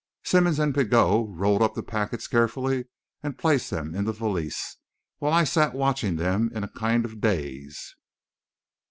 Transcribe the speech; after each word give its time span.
Simmonds 0.23 0.57
and 0.57 0.73
Pigot 0.73 1.27
rolled 1.29 1.61
up 1.61 1.75
the 1.75 1.83
packets 1.83 2.25
carefully 2.27 2.85
and 3.21 3.37
placed 3.37 3.69
them 3.69 3.93
in 3.93 4.03
the 4.05 4.11
valise, 4.11 4.77
while 5.19 5.31
I 5.31 5.43
sat 5.43 5.75
watching 5.75 6.15
them 6.15 6.49
in 6.55 6.63
a 6.63 6.67
kind 6.69 7.05
of 7.05 7.21
daze. 7.21 7.93